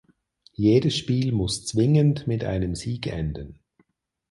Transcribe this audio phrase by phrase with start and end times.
[0.55, 3.59] Jedes Spiel muss zwingend mit einem Sieg enden.